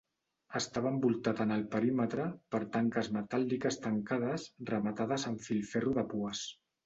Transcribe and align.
Estava 0.59 0.91
envoltat 0.91 1.41
en 1.43 1.55
el 1.55 1.65
perímetre 1.75 2.23
per 2.55 2.61
tanques 2.77 3.11
metàl·liques 3.17 3.77
tancades 3.83 4.47
rematades 4.73 5.27
amb 5.33 5.47
filferro 5.51 5.97
de 5.99 6.07
pues. 6.15 6.43